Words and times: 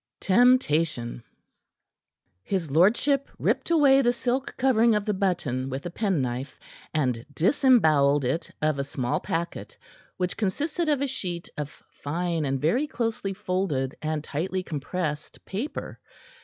TEMPTATION 0.21 1.23
His 2.41 2.71
lordship 2.71 3.29
ripped 3.37 3.69
away 3.69 4.01
the 4.01 4.11
silk 4.13 4.55
covering 4.57 4.95
of 4.95 5.05
the 5.05 5.13
button 5.13 5.69
with 5.69 5.85
a 5.85 5.91
penknife, 5.91 6.57
and 6.91 7.23
disembowelled 7.35 8.25
it 8.25 8.49
of 8.63 8.79
a 8.79 8.83
small 8.83 9.19
packet, 9.19 9.77
which 10.17 10.37
consisted 10.37 10.89
of 10.89 11.01
a 11.01 11.07
sheet 11.07 11.49
of 11.55 11.83
fine 11.91 12.45
and 12.45 12.59
very 12.59 12.87
closely 12.87 13.35
folded 13.35 13.93
and 14.01 14.23
tightly 14.23 14.63
compressed 14.63 15.45
paper. 15.45 15.99